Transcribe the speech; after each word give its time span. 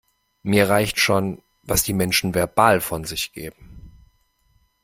Mir 0.41 0.67
reicht 0.67 0.97
schon, 0.99 1.43
was 1.61 1.83
die 1.83 1.93
Menschen 1.93 2.33
verbal 2.33 2.81
von 2.81 3.03
sich 3.05 3.33
geben. 3.33 3.93